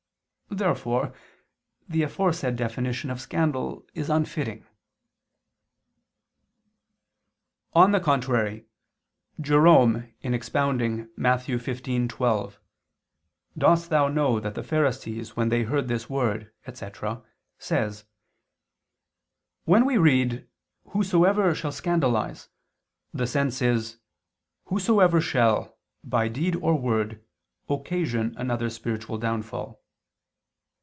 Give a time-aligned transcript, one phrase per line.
[0.53, 1.13] Therefore
[1.87, 4.65] the aforesaid definition of scandal is unfitting.
[7.71, 8.65] On the contrary,
[9.39, 11.39] Jerome in expounding Matt.
[11.39, 12.57] 15:12,
[13.57, 17.23] "Dost thou know that the Pharisees, when they heard this word," etc.
[17.57, 18.03] says:
[19.63, 20.49] "When we read
[20.89, 22.49] 'Whosoever shall scandalize,'
[23.13, 23.99] the sense is
[24.65, 27.23] 'Whosoever shall, by deed or word,
[27.69, 29.77] occasion another's spiritual downfall.'"